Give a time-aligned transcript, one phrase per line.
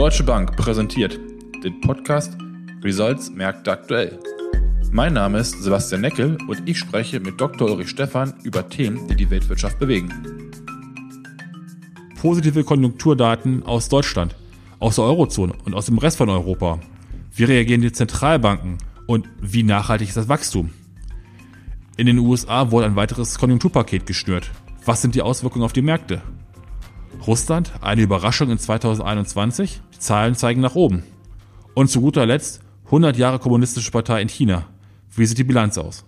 [0.00, 1.20] Deutsche Bank präsentiert
[1.62, 2.34] den Podcast
[2.82, 4.18] Results Märkte aktuell.
[4.90, 7.68] Mein Name ist Sebastian Neckel und ich spreche mit Dr.
[7.68, 10.10] Ulrich Stephan über Themen, die die Weltwirtschaft bewegen.
[12.18, 14.34] Positive Konjunkturdaten aus Deutschland,
[14.78, 16.80] aus der Eurozone und aus dem Rest von Europa.
[17.34, 20.70] Wie reagieren die Zentralbanken und wie nachhaltig ist das Wachstum?
[21.98, 24.50] In den USA wurde ein weiteres Konjunkturpaket geschnürt.
[24.82, 26.22] Was sind die Auswirkungen auf die Märkte?
[27.26, 29.80] Russland, eine Überraschung in 2021.
[29.94, 31.04] Die Zahlen zeigen nach oben.
[31.74, 34.66] Und zu guter Letzt 100 Jahre kommunistische Partei in China.
[35.14, 36.04] Wie sieht die Bilanz aus?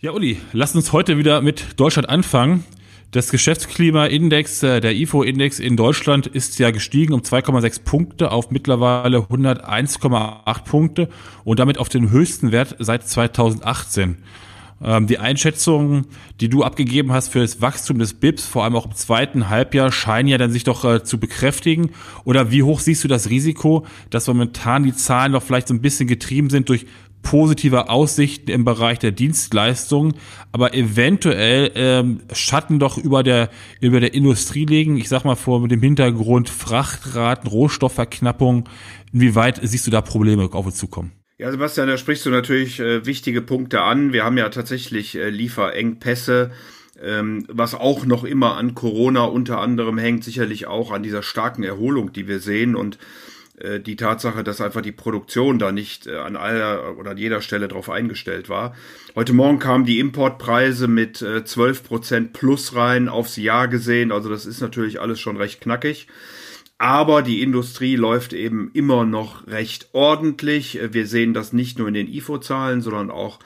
[0.00, 2.64] Ja, Uli, lass uns heute wieder mit Deutschland anfangen.
[3.10, 9.18] Das Geschäftsklimaindex, äh, der IFO-Index in Deutschland ist ja gestiegen um 2,6 Punkte auf mittlerweile
[9.18, 11.08] 101,8 Punkte
[11.42, 14.18] und damit auf den höchsten Wert seit 2018.
[14.82, 16.06] Ähm, die Einschätzungen,
[16.40, 19.92] die du abgegeben hast für das Wachstum des BIPs, vor allem auch im zweiten Halbjahr,
[19.92, 21.90] scheinen ja dann sich doch äh, zu bekräftigen.
[22.24, 25.82] Oder wie hoch siehst du das Risiko, dass momentan die Zahlen doch vielleicht so ein
[25.82, 26.86] bisschen getrieben sind durch
[27.22, 30.14] positive Aussichten im Bereich der Dienstleistungen,
[30.52, 34.96] aber eventuell ähm, Schatten doch über der über der Industrie legen.
[34.96, 38.68] Ich sag mal vor dem Hintergrund Frachtraten, Rohstoffverknappung.
[39.12, 41.19] Inwieweit siehst du da Probleme auf uns zukommen?
[41.40, 44.12] Ja, Sebastian, da sprichst du natürlich äh, wichtige Punkte an.
[44.12, 46.50] Wir haben ja tatsächlich äh, Lieferengpässe,
[47.02, 51.62] ähm, was auch noch immer an Corona unter anderem hängt, sicherlich auch an dieser starken
[51.62, 52.98] Erholung, die wir sehen und
[53.58, 57.40] äh, die Tatsache, dass einfach die Produktion da nicht äh, an aller oder an jeder
[57.40, 58.76] Stelle drauf eingestellt war.
[59.14, 64.12] Heute Morgen kamen die Importpreise mit äh, 12 Prozent plus rein aufs Jahr gesehen.
[64.12, 66.06] Also das ist natürlich alles schon recht knackig.
[66.80, 70.80] Aber die Industrie läuft eben immer noch recht ordentlich.
[70.92, 73.38] Wir sehen das nicht nur in den IFO-Zahlen, sondern auch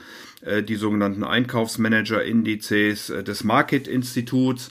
[0.43, 4.71] äh, die sogenannten Einkaufsmanager-Indizes äh, des Market-Instituts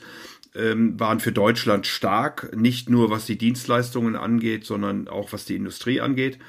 [0.55, 5.57] ähm, waren für Deutschland stark, nicht nur was die Dienstleistungen angeht, sondern auch was die
[5.57, 6.39] Industrie angeht.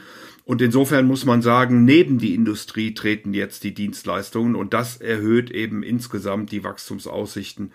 [0.45, 5.51] Und insofern muss man sagen, neben die Industrie treten jetzt die Dienstleistungen und das erhöht
[5.51, 7.73] eben insgesamt die Wachstumsaussichten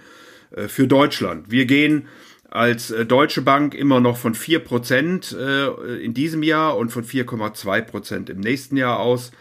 [0.52, 1.52] äh, für Deutschland.
[1.52, 2.08] Wir gehen
[2.50, 8.30] als äh, Deutsche Bank immer noch von 4% äh, in diesem Jahr und von 4,2%
[8.30, 9.32] im nächsten Jahr aus,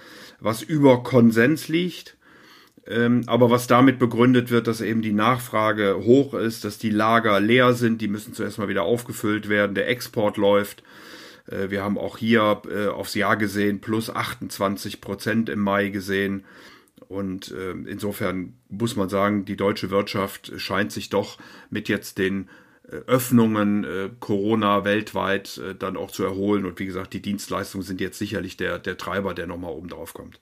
[0.40, 2.16] was über Konsens liegt.
[2.86, 7.40] Ähm, aber was damit begründet wird, dass eben die Nachfrage hoch ist, dass die Lager
[7.40, 10.82] leer sind, die müssen zuerst mal wieder aufgefüllt werden, der Export läuft.
[11.50, 12.62] Äh, wir haben auch hier
[12.94, 16.44] aufs Jahr gesehen plus 28% im Mai gesehen.
[17.08, 17.54] Und
[17.86, 21.38] insofern muss man sagen, die deutsche Wirtschaft scheint sich doch
[21.70, 22.50] mit jetzt den
[23.06, 26.64] Öffnungen äh, Corona weltweit äh, dann auch zu erholen.
[26.64, 30.14] Und wie gesagt, die Dienstleistungen sind jetzt sicherlich der, der Treiber, der nochmal oben drauf
[30.14, 30.40] kommt.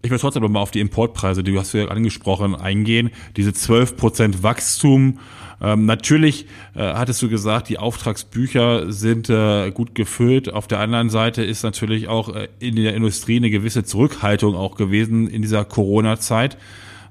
[0.00, 3.10] Ich will trotzdem nochmal auf die Importpreise, die du hast ja angesprochen, eingehen.
[3.36, 5.18] Diese 12% Wachstum.
[5.60, 10.52] Ähm, natürlich äh, hattest du gesagt, die Auftragsbücher sind äh, gut gefüllt.
[10.52, 14.76] Auf der anderen Seite ist natürlich auch äh, in der Industrie eine gewisse Zurückhaltung auch
[14.76, 16.56] gewesen in dieser Corona-Zeit.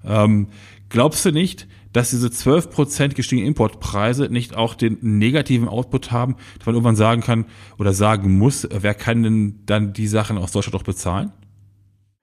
[0.05, 0.47] Ähm,
[0.87, 6.65] glaubst du nicht, dass diese 12% gestiegenen Importpreise nicht auch den negativen Output haben, dass
[6.65, 7.45] man irgendwann sagen kann
[7.77, 11.31] oder sagen muss, wer kann denn dann die Sachen aus Deutschland auch bezahlen?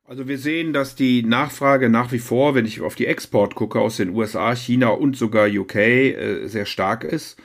[0.07, 3.81] Also wir sehen, dass die Nachfrage nach wie vor, wenn ich auf die Export gucke,
[3.81, 7.41] aus den USA, China und sogar UK äh, sehr stark ist.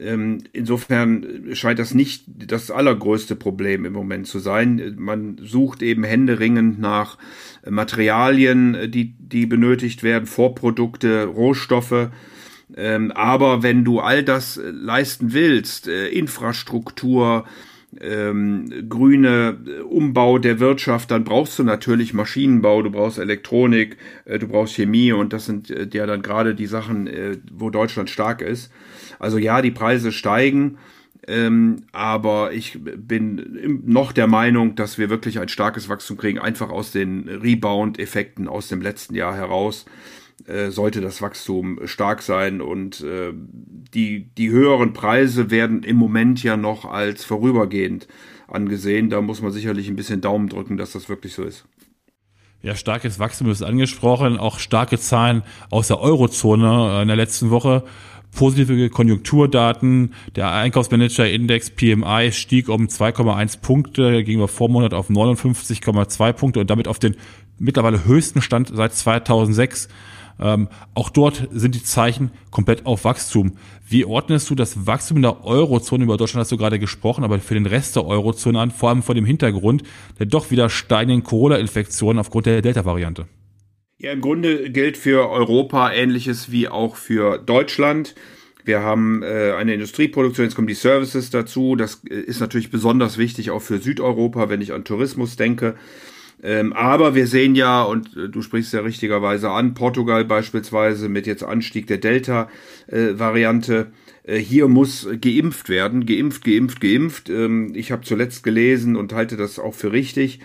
[0.00, 4.94] Ähm, insofern scheint das nicht das allergrößte Problem im Moment zu sein.
[4.96, 7.18] Man sucht eben händeringend nach
[7.68, 12.10] Materialien, die, die benötigt werden, Vorprodukte, Rohstoffe.
[12.76, 17.44] Ähm, aber wenn du all das leisten willst, äh, Infrastruktur,
[18.00, 24.48] ähm, grüne Umbau der Wirtschaft, dann brauchst du natürlich Maschinenbau, du brauchst Elektronik, äh, du
[24.48, 28.42] brauchst Chemie und das sind äh, ja dann gerade die Sachen, äh, wo Deutschland stark
[28.42, 28.70] ist.
[29.18, 30.78] Also ja, die Preise steigen,
[31.26, 36.70] ähm, aber ich bin noch der Meinung, dass wir wirklich ein starkes Wachstum kriegen, einfach
[36.70, 39.86] aus den Rebound-Effekten aus dem letzten Jahr heraus
[40.46, 46.42] äh, sollte das Wachstum stark sein und äh, die, die höheren Preise werden im Moment
[46.42, 48.06] ja noch als vorübergehend
[48.46, 49.10] angesehen.
[49.10, 51.64] Da muss man sicherlich ein bisschen Daumen drücken, dass das wirklich so ist.
[52.62, 57.50] Ja, starkes Wachstum ist angesprochen, auch starke Zahlen aus der Eurozone äh, in der letzten
[57.50, 57.84] Woche
[58.34, 60.14] positive Konjunkturdaten.
[60.36, 66.98] Der Einkaufsmanager-Index PMI stieg um 2,1 Punkte gegenüber Vormonat auf 59,2 Punkte und damit auf
[66.98, 67.16] den
[67.58, 69.88] mittlerweile höchsten Stand seit 2006.
[70.40, 73.52] Ähm, auch dort sind die Zeichen komplett auf Wachstum.
[73.88, 77.38] Wie ordnest du das Wachstum in der Eurozone, über Deutschland hast du gerade gesprochen, aber
[77.40, 79.82] für den Rest der Eurozone an, vor allem vor dem Hintergrund
[80.18, 83.26] der doch wieder steigenden Corona-Infektionen aufgrund der Delta-Variante?
[83.98, 88.14] Ja, im Grunde gilt für Europa ähnliches wie auch für Deutschland.
[88.64, 91.74] Wir haben äh, eine Industrieproduktion, jetzt kommen die Services dazu.
[91.74, 95.74] Das äh, ist natürlich besonders wichtig auch für Südeuropa, wenn ich an Tourismus denke.
[96.42, 101.26] Ähm, aber wir sehen ja, und äh, du sprichst ja richtigerweise an, Portugal beispielsweise mit
[101.26, 103.88] jetzt Anstieg der Delta-Variante.
[104.22, 107.28] Äh, hier muss geimpft werden, geimpft, geimpft, geimpft.
[107.28, 110.38] Ähm, ich habe zuletzt gelesen und halte das auch für richtig,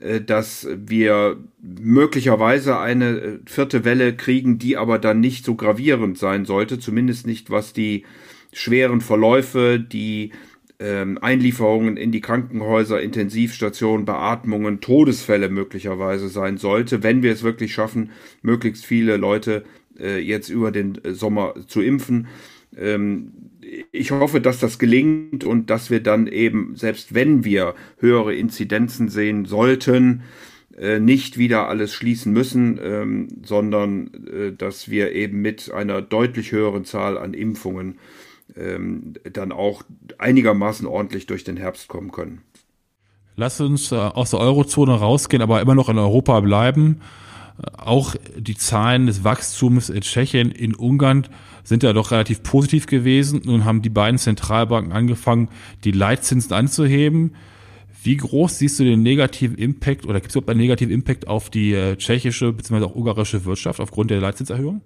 [0.00, 6.18] äh, dass wir möglicherweise eine äh, vierte Welle kriegen, die aber dann nicht so gravierend
[6.18, 8.04] sein sollte, zumindest nicht was die
[8.52, 10.32] schweren Verläufe, die
[10.80, 17.74] ähm, Einlieferungen in die Krankenhäuser, Intensivstationen, Beatmungen, Todesfälle möglicherweise sein sollte, wenn wir es wirklich
[17.74, 18.10] schaffen,
[18.42, 19.64] möglichst viele Leute
[19.98, 22.28] äh, jetzt über den äh, Sommer zu impfen.
[22.76, 23.32] Ähm,
[23.92, 29.08] ich hoffe, dass das gelingt und dass wir dann eben, selbst wenn wir höhere Inzidenzen
[29.08, 30.22] sehen sollten,
[30.78, 36.52] äh, nicht wieder alles schließen müssen, ähm, sondern äh, dass wir eben mit einer deutlich
[36.52, 37.98] höheren Zahl an Impfungen
[38.56, 39.82] ähm, dann auch
[40.18, 42.42] einigermaßen ordentlich durch den Herbst kommen können.
[43.36, 47.00] Lass uns äh, aus der Eurozone rausgehen, aber immer noch in Europa bleiben.
[47.58, 51.26] Äh, auch die Zahlen des Wachstums in Tschechien, in Ungarn
[51.64, 53.42] sind ja doch relativ positiv gewesen.
[53.44, 55.48] Nun haben die beiden Zentralbanken angefangen,
[55.84, 57.34] die Leitzinsen anzuheben.
[58.02, 61.50] Wie groß siehst du den negativen Impact oder gibt es überhaupt einen negativen Impact auf
[61.50, 62.84] die äh, tschechische bzw.
[62.84, 64.80] auch ungarische Wirtschaft aufgrund der Leitzinserhöhung?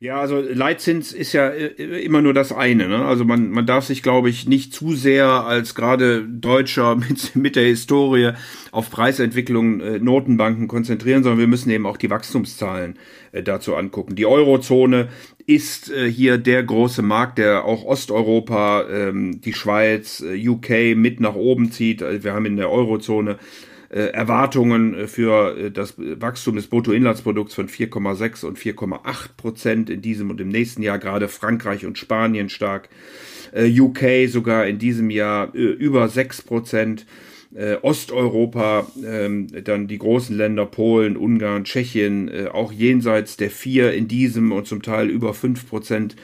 [0.00, 1.66] Ja, also Leitzins ist ja äh,
[2.04, 2.86] immer nur das eine.
[2.86, 3.04] Ne?
[3.04, 7.56] Also man, man darf sich, glaube ich, nicht zu sehr als gerade Deutscher mit, mit
[7.56, 8.30] der Historie
[8.70, 12.96] auf Preisentwicklung äh, Notenbanken konzentrieren, sondern wir müssen eben auch die Wachstumszahlen
[13.32, 14.14] äh, dazu angucken.
[14.14, 15.08] Die Eurozone
[15.46, 21.18] ist äh, hier der große Markt, der auch Osteuropa, ähm, die Schweiz, äh, UK mit
[21.18, 22.02] nach oben zieht.
[22.02, 27.68] Wir haben in der Eurozone äh, Erwartungen äh, für äh, das Wachstum des Bruttoinlandsprodukts von
[27.68, 29.00] 4,6 und 4,8
[29.36, 32.88] Prozent in diesem und im nächsten Jahr, gerade Frankreich und Spanien stark,
[33.54, 37.06] UK sogar in diesem Jahr über 6 Prozent.
[37.80, 44.52] Osteuropa, ähm, dann die großen Länder Polen, Ungarn, Tschechien, auch jenseits der vier in diesem
[44.52, 46.14] und zum Teil über fünf Prozent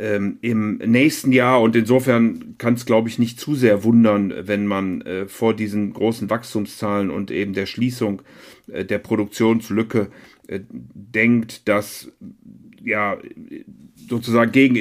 [0.00, 4.66] ähm, im nächsten Jahr und insofern kann es, glaube ich, nicht zu sehr wundern, wenn
[4.66, 8.22] man äh, vor diesen großen Wachstumszahlen und eben der Schließung
[8.72, 10.08] äh, der Produktionslücke
[10.48, 12.10] äh, denkt, dass
[12.82, 13.18] ja
[13.94, 14.76] sozusagen gegen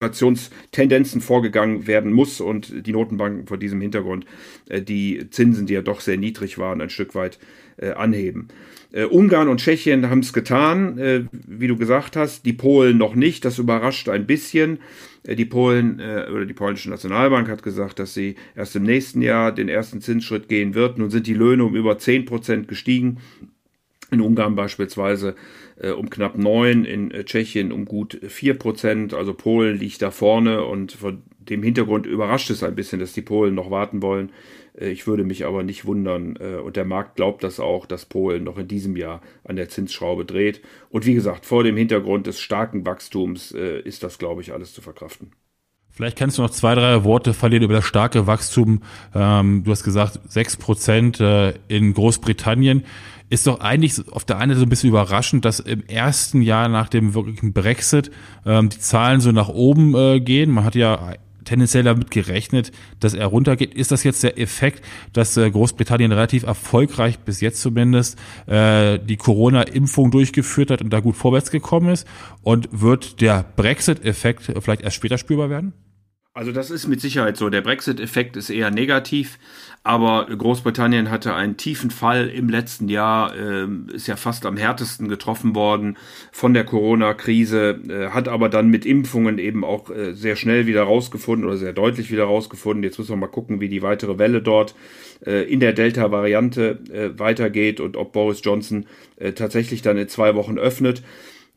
[0.00, 4.26] Inflationstendenzen vorgegangen werden muss und die Notenbanken vor diesem Hintergrund
[4.68, 7.38] äh, die Zinsen, die ja doch sehr niedrig waren, ein Stück weit
[7.76, 8.48] äh, anheben.
[8.90, 13.14] Äh, Ungarn und Tschechien haben es getan, äh, wie du gesagt hast, die Polen noch
[13.14, 13.44] nicht.
[13.44, 14.78] Das überrascht ein bisschen.
[15.24, 19.20] Äh, die Polen äh, oder die polnische Nationalbank hat gesagt, dass sie erst im nächsten
[19.20, 20.98] Jahr den ersten Zinsschritt gehen wird.
[20.98, 23.18] Nun sind die Löhne um über 10 Prozent gestiegen.
[24.10, 25.34] In Ungarn beispielsweise
[25.76, 29.12] äh, um knapp 9, in äh, Tschechien um gut 4 Prozent.
[29.12, 33.22] Also Polen liegt da vorne und vor dem Hintergrund überrascht es ein bisschen, dass die
[33.22, 34.30] Polen noch warten wollen.
[34.78, 38.06] Äh, ich würde mich aber nicht wundern, äh, und der Markt glaubt das auch, dass
[38.06, 40.62] Polen noch in diesem Jahr an der Zinsschraube dreht.
[40.90, 44.72] Und wie gesagt, vor dem Hintergrund des starken Wachstums äh, ist das, glaube ich, alles
[44.72, 45.32] zu verkraften.
[45.90, 48.82] Vielleicht kannst du noch zwei, drei Worte verlieren über das starke Wachstum.
[49.14, 52.84] Ähm, du hast gesagt, sechs Prozent in Großbritannien.
[53.30, 56.68] Ist doch eigentlich auf der einen Seite so ein bisschen überraschend, dass im ersten Jahr
[56.68, 58.12] nach dem wirklichen Brexit
[58.46, 60.52] ähm, die Zahlen so nach oben gehen.
[60.52, 61.14] Man hat ja
[61.48, 63.74] tendenziell damit gerechnet, dass er runtergeht.
[63.74, 69.16] Ist das jetzt der Effekt, dass äh, Großbritannien relativ erfolgreich bis jetzt zumindest äh, die
[69.16, 72.06] Corona-Impfung durchgeführt hat und da gut vorwärts gekommen ist?
[72.42, 75.72] Und wird der Brexit-Effekt vielleicht erst später spürbar werden?
[76.38, 77.50] Also das ist mit Sicherheit so.
[77.50, 79.40] Der Brexit-Effekt ist eher negativ,
[79.82, 85.08] aber Großbritannien hatte einen tiefen Fall im letzten Jahr, äh, ist ja fast am härtesten
[85.08, 85.96] getroffen worden
[86.30, 90.84] von der Corona-Krise, äh, hat aber dann mit Impfungen eben auch äh, sehr schnell wieder
[90.84, 92.84] rausgefunden oder sehr deutlich wieder rausgefunden.
[92.84, 94.76] Jetzt müssen wir mal gucken, wie die weitere Welle dort
[95.26, 100.36] äh, in der Delta-Variante äh, weitergeht und ob Boris Johnson äh, tatsächlich dann in zwei
[100.36, 101.02] Wochen öffnet.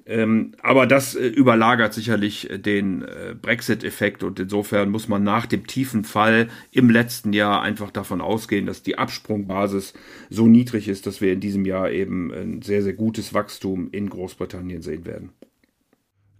[0.05, 5.45] Ähm, aber das äh, überlagert sicherlich äh, den äh, Brexit-Effekt und insofern muss man nach
[5.45, 9.93] dem tiefen Fall im letzten Jahr einfach davon ausgehen, dass die Absprungbasis
[10.29, 14.09] so niedrig ist, dass wir in diesem Jahr eben ein sehr, sehr gutes Wachstum in
[14.09, 15.29] Großbritannien sehen werden.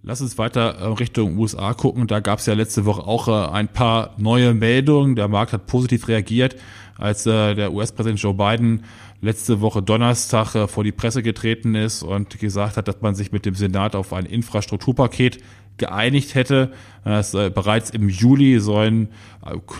[0.01, 2.08] Lass uns weiter äh, Richtung USA gucken.
[2.08, 5.15] Da gab es ja letzte Woche auch äh, ein paar neue Meldungen.
[5.15, 6.56] Der Markt hat positiv reagiert,
[6.98, 8.84] als der US-Präsident Joe Biden
[9.21, 13.45] letzte Woche Donnerstag vor die Presse getreten ist und gesagt hat, dass man sich mit
[13.45, 15.39] dem Senat auf ein Infrastrukturpaket
[15.77, 16.73] geeinigt hätte.
[17.03, 19.09] Das, bereits im Juli sollen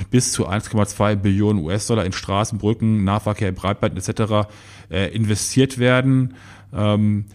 [0.10, 4.48] bis zu 1,2 Billionen US-Dollar in Straßen, Brücken, Nahverkehr, Breitband etc.
[4.90, 6.36] investiert werden.
[6.74, 7.26] Ähm,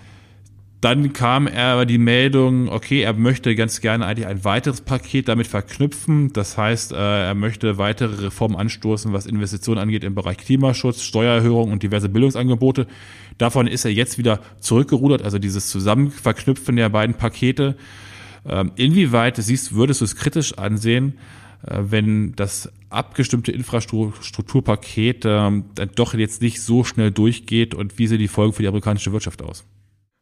[0.80, 5.46] dann kam er die Meldung, okay, er möchte ganz gerne eigentlich ein weiteres Paket damit
[5.46, 6.32] verknüpfen.
[6.32, 11.72] Das heißt, äh, er möchte weitere Reformen anstoßen, was Investitionen angeht im Bereich Klimaschutz, Steuererhöhung
[11.72, 12.86] und diverse Bildungsangebote.
[13.38, 17.76] Davon ist er jetzt wieder zurückgerudert, also dieses Zusammenverknüpfen der beiden Pakete.
[18.46, 21.18] Ähm, inwieweit siehst, würdest du es kritisch ansehen,
[21.66, 25.64] äh, wenn das abgestimmte Infrastrukturpaket ähm,
[25.94, 29.42] doch jetzt nicht so schnell durchgeht und wie sehen die Folgen für die amerikanische Wirtschaft
[29.42, 29.64] aus?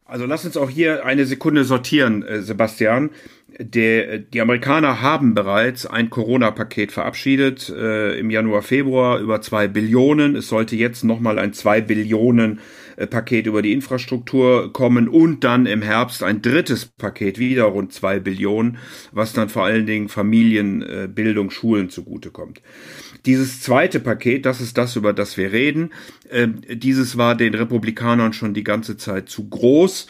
[0.07, 3.11] Also lass uns auch hier eine Sekunde sortieren, äh, Sebastian.
[3.59, 10.37] Der, die Amerikaner haben bereits ein Corona-Paket verabschiedet äh, im Januar, Februar über zwei Billionen.
[10.37, 12.61] Es sollte jetzt nochmal ein zwei Billionen
[12.97, 17.93] äh, Paket über die Infrastruktur kommen und dann im Herbst ein drittes Paket, wieder rund
[17.93, 18.79] zwei Billionen,
[19.13, 22.61] was dann vor allen Dingen Familien, äh, Bildung, Schulen zugutekommt.
[23.27, 25.93] Dieses zweite Paket, das ist das, über das wir reden,
[26.29, 30.07] äh, dieses war den Republikanern schon die ganze Zeit zu groß.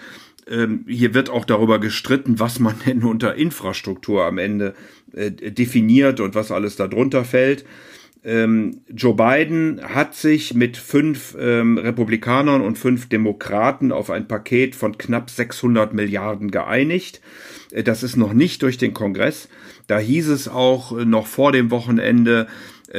[0.49, 4.75] Ähm, hier wird auch darüber gestritten, was man denn unter Infrastruktur am Ende
[5.13, 7.65] äh, definiert und was alles darunter fällt
[8.25, 14.75] ähm, Joe Biden hat sich mit fünf ähm, Republikanern und fünf Demokraten auf ein Paket
[14.75, 17.21] von knapp 600 Milliarden geeinigt.
[17.71, 19.49] Äh, das ist noch nicht durch den Kongress.
[19.87, 22.47] Da hieß es auch äh, noch vor dem Wochenende,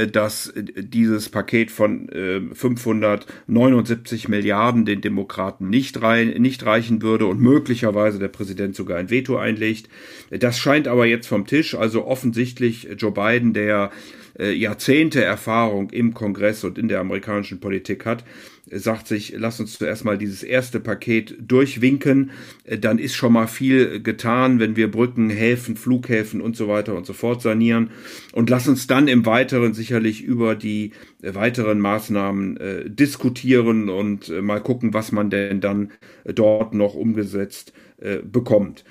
[0.07, 7.25] dass äh, dieses Paket von äh, 579 Milliarden den Demokraten nicht, rein, nicht reichen würde
[7.25, 9.89] und möglicherweise der Präsident sogar ein Veto einlegt.
[10.29, 11.75] Das scheint aber jetzt vom Tisch.
[11.75, 13.91] Also offensichtlich Joe Biden, der
[14.37, 18.23] äh, Jahrzehnte Erfahrung im Kongress und in der amerikanischen Politik hat,
[18.69, 22.31] äh, sagt sich, lass uns zuerst mal dieses erste Paket durchwinken,
[22.65, 26.95] äh, dann ist schon mal viel getan, wenn wir Brücken, Häfen, Flughäfen und so weiter
[26.95, 27.91] und so fort sanieren
[28.33, 34.41] und lass uns dann im Weiteren sicherlich über die weiteren Maßnahmen äh, diskutieren und äh,
[34.41, 35.91] mal gucken, was man denn dann
[36.25, 38.83] dort noch umgesetzt äh, bekommt.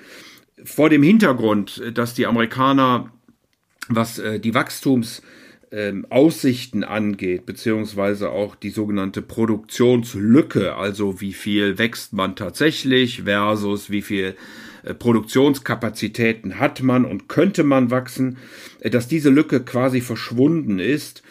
[0.64, 3.12] Vor dem Hintergrund, dass die Amerikaner
[3.88, 12.12] was äh, die Wachstumsaussichten ähm, angeht, beziehungsweise auch die sogenannte Produktionslücke, also wie viel wächst
[12.12, 14.36] man tatsächlich versus wie viel
[14.84, 18.38] äh, Produktionskapazitäten hat man und könnte man wachsen,
[18.80, 21.22] äh, dass diese Lücke quasi verschwunden ist,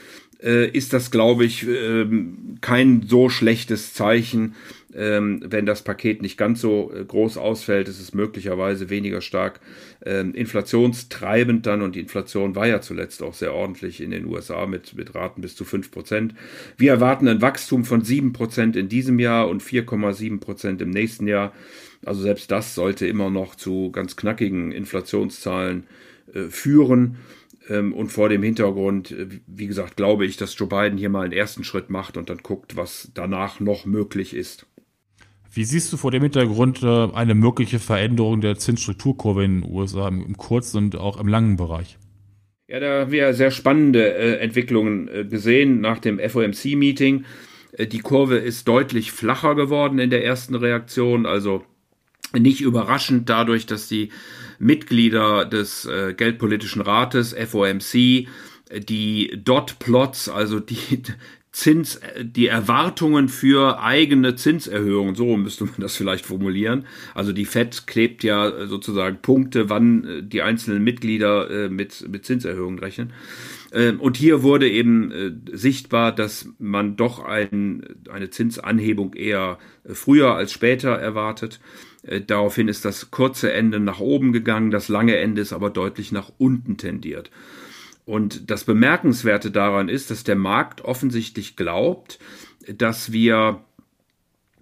[0.43, 4.55] äh, ist das, glaube ich, ähm, kein so schlechtes Zeichen.
[4.95, 9.59] Ähm, wenn das Paket nicht ganz so äh, groß ausfällt, ist es möglicherweise weniger stark
[10.05, 14.67] ähm, inflationstreibend dann und die Inflation war ja zuletzt auch sehr ordentlich in den USA
[14.67, 16.35] mit, mit Raten bis zu fünf Prozent.
[16.77, 21.27] Wir erwarten ein Wachstum von sieben Prozent in diesem Jahr und 4,7 Prozent im nächsten
[21.27, 21.53] Jahr.
[22.05, 25.85] Also selbst das sollte immer noch zu ganz knackigen Inflationszahlen
[26.33, 27.17] äh, führen.
[27.69, 31.23] Ähm, und vor dem Hintergrund, äh, wie gesagt, glaube ich, dass Joe Biden hier mal
[31.23, 34.65] einen ersten Schritt macht und dann guckt, was danach noch möglich ist.
[35.51, 40.07] Wie siehst du vor dem Hintergrund äh, eine mögliche Veränderung der Zinsstrukturkurve in den USA
[40.07, 41.97] im kurzen und auch im langen Bereich?
[42.67, 47.25] Ja, da haben wir sehr spannende äh, Entwicklungen gesehen nach dem FOMC-Meeting.
[47.77, 51.63] die Kurve ist deutlich flacher geworden in der ersten Reaktion, also
[52.39, 54.09] nicht überraschend dadurch, dass die
[54.59, 58.27] Mitglieder des äh, Geldpolitischen Rates, FOMC,
[58.87, 61.03] die Dot-Plots, also die
[61.51, 66.87] Zins, die Erwartungen für eigene Zinserhöhungen, so müsste man das vielleicht formulieren.
[67.13, 72.25] Also die FED klebt ja sozusagen Punkte, wann äh, die einzelnen Mitglieder äh, mit, mit
[72.25, 73.13] Zinserhöhungen rechnen.
[73.73, 80.35] Ähm, und hier wurde eben äh, sichtbar, dass man doch ein, eine Zinsanhebung eher früher
[80.35, 81.59] als später erwartet.
[82.03, 86.11] Äh, daraufhin ist das kurze Ende nach oben gegangen, das lange Ende ist aber deutlich
[86.11, 87.31] nach unten tendiert.
[88.05, 92.19] Und das Bemerkenswerte daran ist, dass der Markt offensichtlich glaubt,
[92.67, 93.72] dass wir äh,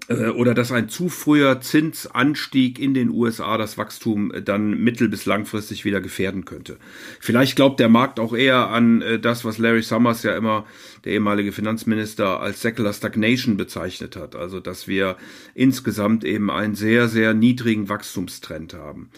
[0.10, 5.26] oder dass ein zu früher Zinsanstieg in den USA das Wachstum äh, dann mittel- bis
[5.26, 6.78] langfristig wieder gefährden könnte.
[7.20, 10.66] Vielleicht glaubt der Markt auch eher an äh, das, was Larry Summers ja immer,
[11.06, 14.36] der ehemalige Finanzminister, als Secular Stagnation bezeichnet hat.
[14.36, 15.18] Also, dass wir
[15.54, 19.10] insgesamt eben einen sehr, sehr niedrigen Wachstumstrend haben.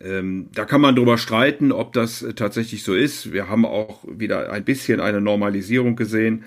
[0.00, 3.32] Ähm, da kann man drüber streiten, ob das tatsächlich so ist.
[3.32, 6.44] Wir haben auch wieder ein bisschen eine Normalisierung gesehen.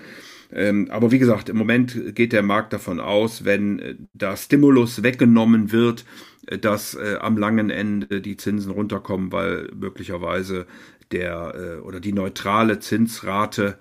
[0.52, 5.02] Ähm, aber wie gesagt, im Moment geht der Markt davon aus, wenn äh, da Stimulus
[5.02, 6.04] weggenommen wird,
[6.46, 10.66] äh, dass äh, am langen Ende die Zinsen runterkommen, weil möglicherweise
[11.10, 13.78] der oder die neutrale Zinsrate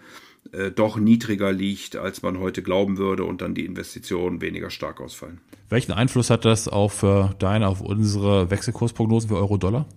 [0.76, 5.42] doch niedriger liegt, als man heute glauben würde und dann die Investitionen weniger stark ausfallen.
[5.68, 7.02] Welchen Einfluss hat das auf
[7.38, 9.90] deine, auf unsere Wechselkursprognosen für Euro-Dollar?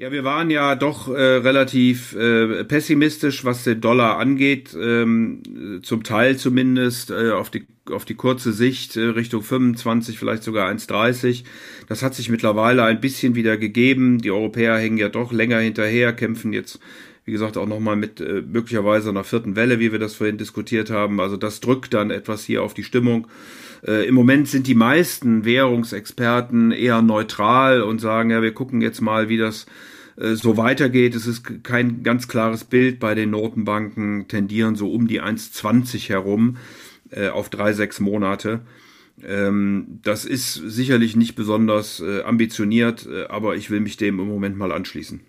[0.00, 5.42] Ja, wir waren ja doch äh, relativ äh, pessimistisch, was den Dollar angeht, ähm,
[5.82, 10.70] zum Teil zumindest äh, auf die auf die kurze Sicht äh, Richtung 25, vielleicht sogar
[10.70, 11.42] 1,30.
[11.88, 14.18] Das hat sich mittlerweile ein bisschen wieder gegeben.
[14.18, 16.78] Die Europäer hängen ja doch länger hinterher, kämpfen jetzt
[17.28, 20.88] wie gesagt, auch nochmal mit äh, möglicherweise einer vierten Welle, wie wir das vorhin diskutiert
[20.88, 21.20] haben.
[21.20, 23.26] Also das drückt dann etwas hier auf die Stimmung.
[23.86, 29.02] Äh, Im Moment sind die meisten Währungsexperten eher neutral und sagen, ja, wir gucken jetzt
[29.02, 29.66] mal, wie das
[30.16, 31.14] äh, so weitergeht.
[31.14, 36.56] Es ist kein ganz klares Bild bei den Notenbanken, tendieren so um die 1,20 herum
[37.10, 38.60] äh, auf drei, sechs Monate.
[39.22, 44.28] Ähm, das ist sicherlich nicht besonders äh, ambitioniert, äh, aber ich will mich dem im
[44.28, 45.20] Moment mal anschließen.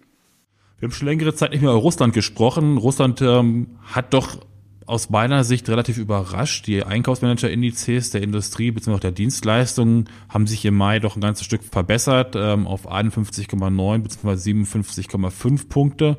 [0.79, 2.77] Wir haben schon längere Zeit nicht mehr über Russland gesprochen.
[2.77, 4.37] Russland ähm, hat doch
[4.85, 6.67] aus meiner Sicht relativ überrascht.
[6.67, 8.95] Die Einkaufsmanager-Indizes der Industrie bzw.
[8.95, 13.99] auch der Dienstleistungen haben sich im Mai doch ein ganzes Stück verbessert ähm, auf 51,9
[13.99, 14.51] bzw.
[14.51, 16.17] 57,5 Punkte.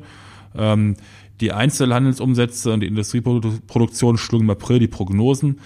[0.55, 0.95] Ähm,
[1.41, 5.59] die Einzelhandelsumsätze und die Industrieproduktion schlugen im April die Prognosen.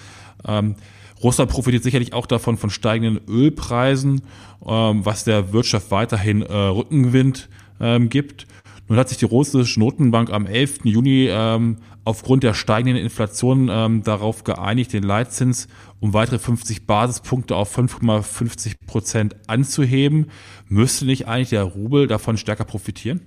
[0.47, 0.75] Ähm,
[1.21, 4.21] Russland profitiert sicherlich auch davon von steigenden Ölpreisen,
[4.65, 7.49] ähm, was der Wirtschaft weiterhin äh, Rückenwind
[7.81, 8.47] ähm, gibt.
[8.87, 10.79] Nun hat sich die russische Notenbank am 11.
[10.83, 15.67] Juni ähm, aufgrund der steigenden Inflation ähm, darauf geeinigt, den Leitzins
[15.99, 20.27] um weitere 50 Basispunkte auf 5,50 Prozent anzuheben.
[20.67, 23.21] Müsste nicht eigentlich der Rubel davon stärker profitieren?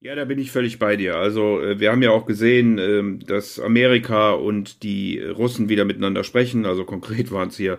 [0.00, 1.16] Ja, da bin ich völlig bei dir.
[1.16, 6.24] Also äh, wir haben ja auch gesehen, ähm, dass Amerika und die Russen wieder miteinander
[6.24, 6.66] sprechen.
[6.66, 7.78] Also konkret waren es hier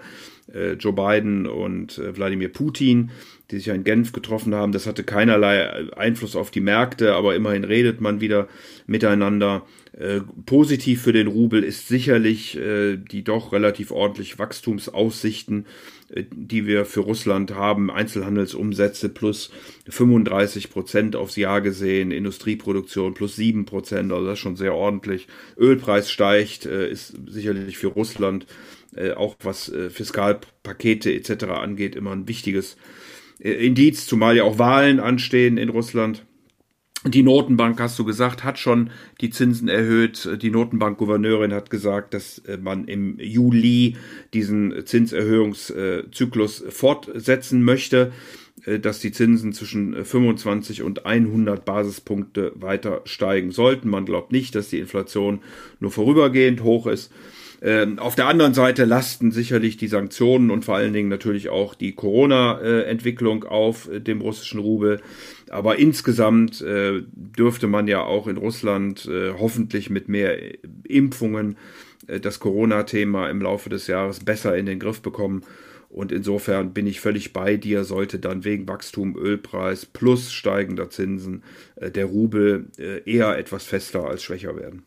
[0.75, 3.12] Joe Biden und äh, Wladimir Putin,
[3.51, 4.72] die sich ja in Genf getroffen haben.
[4.72, 8.48] Das hatte keinerlei Einfluss auf die Märkte, aber immerhin redet man wieder
[8.88, 9.63] miteinander.
[9.98, 15.67] Äh, positiv für den Rubel ist sicherlich äh, die doch relativ ordentlich Wachstumsaussichten,
[16.10, 17.91] äh, die wir für Russland haben.
[17.91, 19.51] Einzelhandelsumsätze plus
[19.88, 25.27] 35 Prozent aufs Jahr gesehen, Industrieproduktion plus 7 Prozent, also das ist schon sehr ordentlich.
[25.57, 28.48] Ölpreis steigt, äh, ist sicherlich für Russland
[28.95, 31.45] äh, auch was äh, Fiskalpakete etc.
[31.45, 32.77] angeht immer ein wichtiges
[33.39, 36.23] Indiz, zumal ja auch Wahlen anstehen in Russland.
[37.05, 40.41] Die Notenbank, hast du gesagt, hat schon die Zinsen erhöht.
[40.41, 43.97] Die Notenbankgouverneurin hat gesagt, dass äh, man im Juli
[44.34, 48.13] diesen Zinserhöhungszyklus fortsetzen möchte,
[48.65, 53.89] äh, dass die Zinsen zwischen 25 und 100 Basispunkte weiter steigen sollten.
[53.89, 55.41] Man glaubt nicht, dass die Inflation
[55.82, 57.12] nur vorübergehend hoch ist.
[57.63, 61.76] Ähm, auf der anderen Seite lasten sicherlich die Sanktionen und vor allen Dingen natürlich auch
[61.76, 64.99] die Corona-Entwicklung auf äh, dem russischen Rubel.
[65.49, 70.38] Aber insgesamt äh, dürfte man ja auch in Russland äh, hoffentlich mit mehr
[70.84, 71.58] Impfungen
[72.21, 75.43] das Corona-Thema im Laufe des Jahres besser in den Griff bekommen.
[75.88, 81.43] Und insofern bin ich völlig bei dir, sollte dann wegen Wachstum, Ölpreis plus steigender Zinsen
[81.80, 82.65] der Rubel
[83.06, 84.84] eher etwas fester als schwächer werden.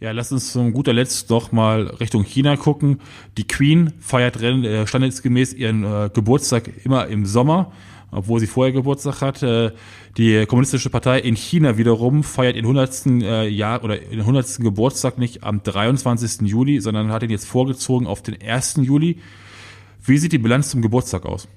[0.00, 3.00] Ja, lass uns zum guter Letzt doch mal Richtung China gucken.
[3.38, 7.72] Die Queen feiert äh, standesgemäß ihren äh, Geburtstag immer im Sommer,
[8.10, 9.42] obwohl sie vorher Geburtstag hat.
[9.42, 9.70] Äh,
[10.16, 13.06] die Kommunistische Partei in China wiederum feiert ihren 100.
[13.06, 14.58] Äh, Jahr oder ihren 100.
[14.58, 16.42] Geburtstag nicht am 23.
[16.48, 18.80] Juli, sondern hat ihn jetzt vorgezogen auf den 1.
[18.82, 19.20] Juli.
[20.04, 21.48] Wie sieht die Bilanz zum Geburtstag aus?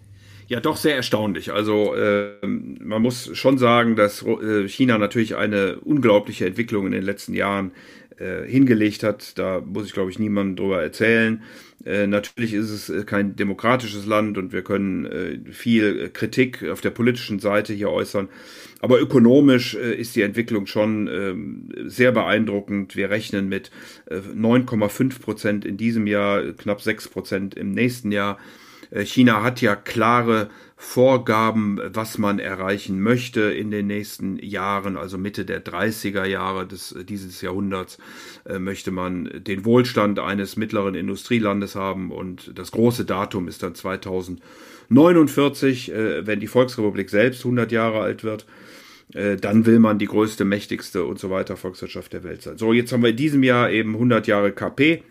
[0.48, 1.52] Ja, doch sehr erstaunlich.
[1.52, 7.04] Also äh, man muss schon sagen, dass äh, China natürlich eine unglaubliche Entwicklung in den
[7.04, 7.72] letzten Jahren
[8.20, 9.38] hingelegt hat.
[9.38, 11.44] Da muss ich, glaube ich, niemandem drüber erzählen.
[11.86, 16.82] Äh, natürlich ist es äh, kein demokratisches Land und wir können äh, viel Kritik auf
[16.82, 18.30] der politischen Seite hier äußern.
[18.82, 22.96] Aber ökonomisch äh, ist die Entwicklung schon ähm, sehr beeindruckend.
[22.96, 23.72] Wir rechnen mit
[24.10, 28.38] 9,5 Prozent in diesem Jahr, knapp 6 Prozent im nächsten Jahr.
[29.04, 35.44] China hat ja klare Vorgaben, was man erreichen möchte in den nächsten Jahren, also Mitte
[35.44, 37.98] der 30er Jahre des, dieses Jahrhunderts,
[38.46, 43.74] äh, möchte man den Wohlstand eines mittleren Industrielandes haben und das große Datum ist dann
[43.74, 48.46] 2049, äh, wenn die Volksrepublik selbst 100 Jahre alt wird
[49.14, 52.58] äh, dann will man die größte, mächtigste und so weiter Volkswirtschaft der Welt sein.
[52.58, 55.02] So, jetzt haben wir in diesem Jahr eben 100 Jahre KP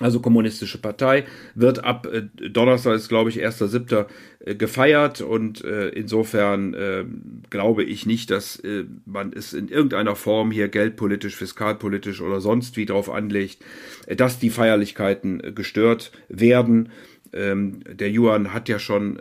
[0.00, 4.06] also Kommunistische Partei, wird ab äh, Donnerstag ist, glaube ich, 1.7.
[4.42, 7.04] Äh, gefeiert und äh, insofern äh,
[7.50, 12.78] glaube ich nicht, dass äh, man es in irgendeiner Form hier geldpolitisch, fiskalpolitisch oder sonst
[12.78, 13.62] wie drauf anlegt,
[14.06, 16.88] äh, dass die Feierlichkeiten äh, gestört werden.
[17.34, 19.20] Ähm, der Yuan hat ja schon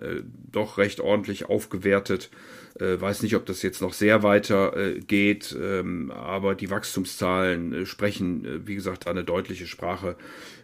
[0.51, 2.29] doch recht ordentlich aufgewertet.
[2.79, 7.73] Äh, weiß nicht, ob das jetzt noch sehr weiter äh, geht, ähm, aber die Wachstumszahlen
[7.73, 10.15] äh, sprechen, äh, wie gesagt, eine deutliche Sprache.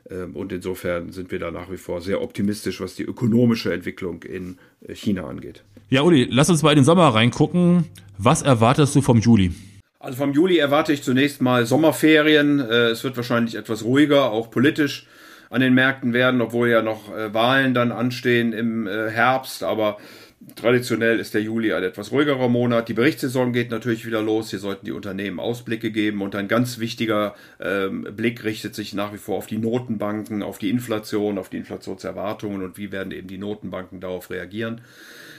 [0.10, 4.24] Ähm, und insofern sind wir da nach wie vor sehr optimistisch, was die ökonomische Entwicklung
[4.24, 5.64] in äh, China angeht.
[5.90, 7.84] Ja, Uli, lass uns mal in den Sommer reingucken.
[8.18, 9.52] Was erwartest du vom Juli?
[10.00, 12.60] Also vom Juli erwarte ich zunächst mal Sommerferien.
[12.60, 15.08] Es wird wahrscheinlich etwas ruhiger, auch politisch
[15.50, 19.64] an den Märkten werden, obwohl ja noch Wahlen dann anstehen im Herbst.
[19.64, 19.98] Aber
[20.56, 22.88] Traditionell ist der Juli ein etwas ruhigerer Monat.
[22.88, 24.52] Die Berichtssaison geht natürlich wieder los.
[24.52, 26.22] Hier sollten die Unternehmen Ausblicke geben.
[26.22, 30.60] Und ein ganz wichtiger ähm, Blick richtet sich nach wie vor auf die Notenbanken, auf
[30.60, 34.82] die Inflation, auf die Inflationserwartungen und wie werden eben die Notenbanken darauf reagieren.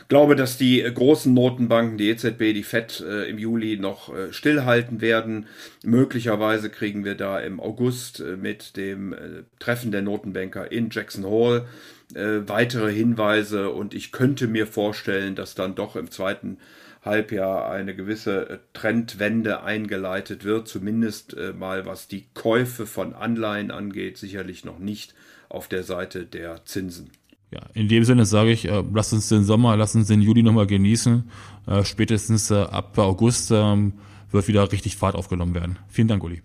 [0.06, 4.32] Ich glaube, dass die großen Notenbanken, die EZB, die FED äh, im Juli noch äh,
[4.32, 5.46] stillhalten werden.
[5.84, 9.16] Möglicherweise kriegen wir da im August äh, mit dem
[9.58, 11.66] Treffen der Notenbanker in Jackson Hole
[12.14, 16.58] äh, weitere Hinweise und ich könnte mir vorstellen, dass dann doch im zweiten
[17.04, 23.70] Halbjahr eine gewisse äh, Trendwende eingeleitet wird, zumindest äh, mal was die Käufe von Anleihen
[23.70, 25.14] angeht, sicherlich noch nicht
[25.48, 27.10] auf der Seite der Zinsen.
[27.52, 30.42] Ja, in dem Sinne sage ich, äh, lass uns den Sommer, lass uns den Juli
[30.42, 31.30] nochmal genießen.
[31.66, 33.94] Äh, spätestens äh, ab August ähm,
[34.30, 35.78] wird wieder richtig Fahrt aufgenommen werden.
[35.88, 36.42] Vielen Dank, Uli.